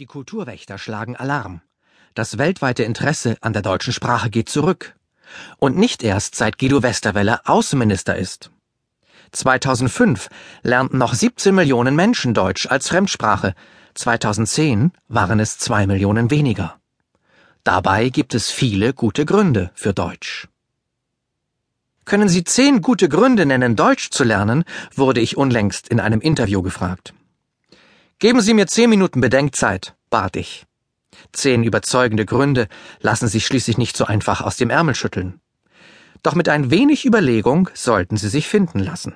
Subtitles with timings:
[0.00, 1.60] Die Kulturwächter schlagen Alarm.
[2.14, 4.96] Das weltweite Interesse an der deutschen Sprache geht zurück.
[5.58, 8.50] Und nicht erst seit Guido Westerwelle Außenminister ist.
[9.32, 10.30] 2005
[10.62, 13.54] lernten noch 17 Millionen Menschen Deutsch als Fremdsprache.
[13.92, 16.80] 2010 waren es zwei Millionen weniger.
[17.62, 20.48] Dabei gibt es viele gute Gründe für Deutsch.
[22.06, 24.64] Können Sie zehn gute Gründe nennen, Deutsch zu lernen?
[24.94, 27.12] wurde ich unlängst in einem Interview gefragt.
[28.20, 30.66] Geben Sie mir zehn Minuten Bedenkzeit, bat ich.
[31.32, 32.68] Zehn überzeugende Gründe
[33.00, 35.40] lassen sich schließlich nicht so einfach aus dem Ärmel schütteln.
[36.22, 39.14] Doch mit ein wenig Überlegung sollten sie sich finden lassen.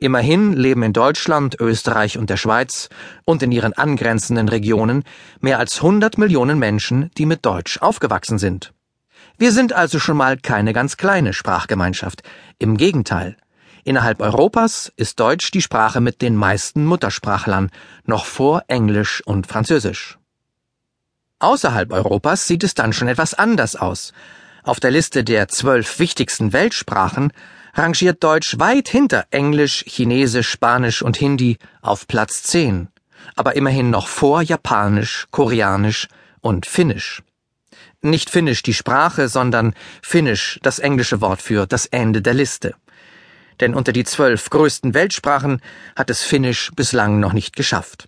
[0.00, 2.90] Immerhin leben in Deutschland, Österreich und der Schweiz
[3.24, 5.02] und in ihren angrenzenden Regionen
[5.40, 8.74] mehr als 100 Millionen Menschen, die mit Deutsch aufgewachsen sind.
[9.38, 12.22] Wir sind also schon mal keine ganz kleine Sprachgemeinschaft.
[12.58, 13.38] Im Gegenteil.
[13.88, 17.70] Innerhalb Europas ist Deutsch die Sprache mit den meisten Muttersprachlern,
[18.04, 20.18] noch vor Englisch und Französisch.
[21.38, 24.12] Außerhalb Europas sieht es dann schon etwas anders aus.
[24.62, 27.32] Auf der Liste der zwölf wichtigsten Weltsprachen
[27.72, 32.88] rangiert Deutsch weit hinter Englisch, Chinesisch, Spanisch und Hindi auf Platz 10,
[33.36, 36.08] aber immerhin noch vor Japanisch, Koreanisch
[36.42, 37.22] und Finnisch.
[38.02, 42.74] Nicht Finnisch die Sprache, sondern Finnisch das englische Wort für das Ende der Liste
[43.60, 45.60] denn unter die zwölf größten Weltsprachen
[45.96, 48.06] hat es Finnisch bislang noch nicht geschafft.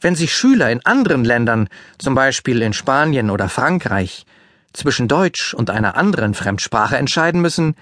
[0.00, 4.26] Wenn sich Schüler in anderen Ländern, zum Beispiel in Spanien oder Frankreich,
[4.72, 7.76] zwischen Deutsch und einer anderen Fremdsprache entscheiden müssen,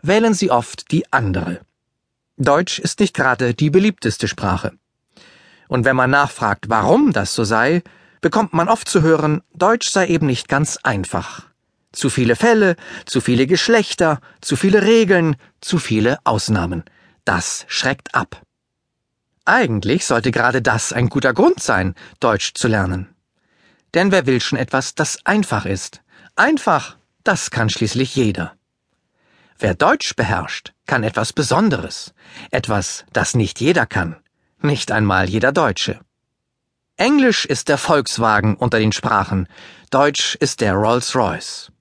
[0.00, 1.60] wählen sie oft die andere.
[2.38, 4.72] Deutsch ist nicht gerade die beliebteste Sprache.
[5.68, 7.82] Und wenn man nachfragt, warum das so sei,
[8.20, 11.46] bekommt man oft zu hören, Deutsch sei eben nicht ganz einfach.
[11.96, 16.84] Zu viele Fälle, zu viele Geschlechter, zu viele Regeln, zu viele Ausnahmen.
[17.24, 18.42] Das schreckt ab.
[19.46, 23.14] Eigentlich sollte gerade das ein guter Grund sein, Deutsch zu lernen.
[23.94, 26.02] Denn wer will schon etwas, das einfach ist?
[26.34, 28.52] Einfach, das kann schließlich jeder.
[29.58, 32.12] Wer Deutsch beherrscht, kann etwas Besonderes,
[32.50, 34.16] etwas, das nicht jeder kann,
[34.60, 35.98] nicht einmal jeder Deutsche.
[36.98, 39.48] Englisch ist der Volkswagen unter den Sprachen,
[39.88, 41.72] Deutsch ist der Rolls-Royce.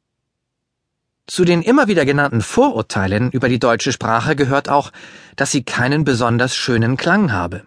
[1.35, 4.93] Zu den immer wieder genannten Vorurteilen über die deutsche Sprache gehört auch,
[5.35, 7.65] dass sie keinen besonders schönen Klang habe.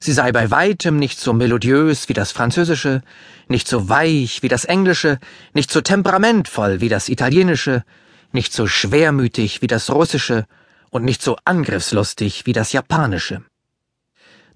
[0.00, 3.02] Sie sei bei weitem nicht so melodiös wie das Französische,
[3.46, 5.20] nicht so weich wie das Englische,
[5.54, 7.84] nicht so temperamentvoll wie das Italienische,
[8.32, 10.44] nicht so schwermütig wie das Russische
[10.90, 13.44] und nicht so angriffslustig wie das Japanische.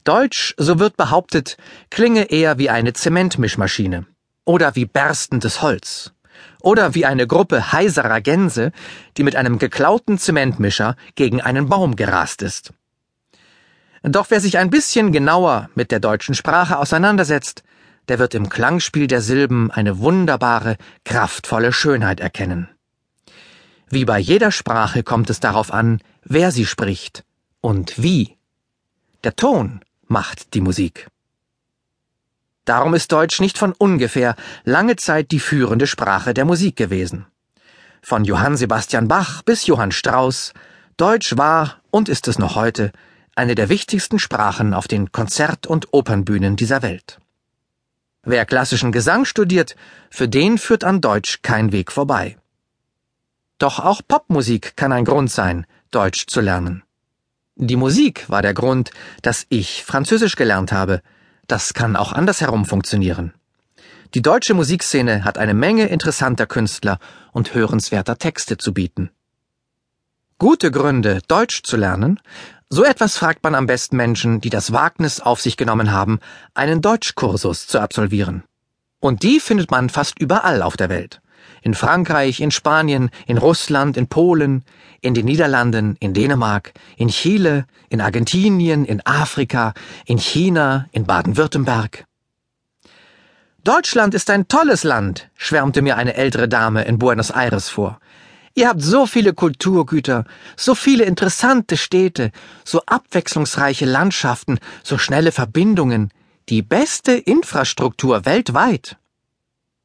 [0.02, 1.58] Deutsch, so wird behauptet,
[1.90, 4.04] klinge eher wie eine Zementmischmaschine
[4.44, 6.12] oder wie berstendes Holz
[6.60, 8.72] oder wie eine Gruppe heiserer Gänse,
[9.16, 12.72] die mit einem geklauten Zementmischer gegen einen Baum gerast ist.
[14.02, 17.62] Doch wer sich ein bisschen genauer mit der deutschen Sprache auseinandersetzt,
[18.08, 22.68] der wird im Klangspiel der Silben eine wunderbare, kraftvolle Schönheit erkennen.
[23.88, 27.24] Wie bei jeder Sprache kommt es darauf an, wer sie spricht
[27.60, 28.36] und wie.
[29.24, 31.08] Der Ton macht die Musik.
[32.70, 37.26] Darum ist Deutsch nicht von ungefähr lange Zeit die führende Sprache der Musik gewesen.
[38.00, 40.52] Von Johann Sebastian Bach bis Johann Strauss,
[40.96, 42.92] Deutsch war und ist es noch heute
[43.34, 47.18] eine der wichtigsten Sprachen auf den Konzert- und Opernbühnen dieser Welt.
[48.22, 49.74] Wer klassischen Gesang studiert,
[50.08, 52.38] für den führt an Deutsch kein Weg vorbei.
[53.58, 56.84] Doch auch Popmusik kann ein Grund sein, Deutsch zu lernen.
[57.56, 58.92] Die Musik war der Grund,
[59.22, 61.02] dass ich Französisch gelernt habe,
[61.50, 63.34] das kann auch andersherum funktionieren.
[64.14, 66.98] Die deutsche Musikszene hat eine Menge interessanter Künstler
[67.32, 69.10] und hörenswerter Texte zu bieten.
[70.38, 72.18] Gute Gründe, Deutsch zu lernen?
[72.68, 76.18] So etwas fragt man am besten Menschen, die das Wagnis auf sich genommen haben,
[76.54, 78.44] einen Deutschkursus zu absolvieren.
[79.00, 81.20] Und die findet man fast überall auf der Welt.
[81.62, 84.64] In Frankreich, in Spanien, in Russland, in Polen,
[85.00, 89.74] in den Niederlanden, in Dänemark, in Chile, in Argentinien, in Afrika,
[90.06, 92.04] in China, in Baden-Württemberg.
[93.62, 98.00] Deutschland ist ein tolles Land, schwärmte mir eine ältere Dame in Buenos Aires vor.
[98.54, 100.24] Ihr habt so viele Kulturgüter,
[100.56, 102.32] so viele interessante Städte,
[102.64, 106.10] so abwechslungsreiche Landschaften, so schnelle Verbindungen,
[106.48, 108.96] die beste Infrastruktur weltweit.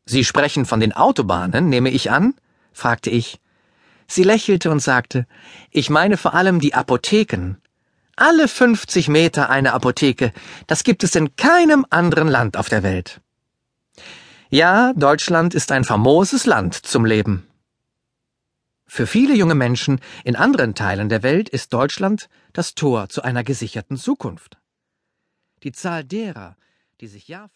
[0.06, 2.36] Sie sprechen von den Autobahnen, nehme ich an?
[2.72, 3.40] fragte ich.
[4.08, 5.26] Sie lächelte und sagte,
[5.72, 7.56] ich meine vor allem die Apotheken.
[8.16, 10.32] Alle 50 Meter eine Apotheke,
[10.68, 13.20] das gibt es in keinem anderen Land auf der Welt.
[14.50, 17.48] Ja, Deutschland ist ein famoses Land zum Leben.
[18.86, 23.44] Für viele junge Menschen in anderen Teilen der Welt ist Deutschland das Tor zu einer
[23.44, 24.58] gesicherten Zukunft.
[25.64, 26.56] Die Zahl derer,
[27.02, 27.54] die sich Jahr für